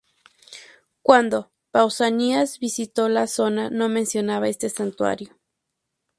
Cuando 1.03 1.51
Pausanias 1.69 2.57
visitó 2.57 3.07
la 3.07 3.27
zona 3.27 3.69
no 3.69 3.87
menciona 3.87 4.41
este 4.49 4.67
santuario. 4.69 5.37